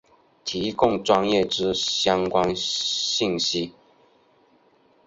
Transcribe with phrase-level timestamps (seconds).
[0.43, 3.75] 提供专业之相关讯息